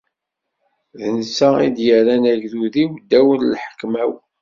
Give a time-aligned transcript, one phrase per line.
[0.99, 4.11] D netta i d-irran agdud-iw ddaw n lḥekma-w.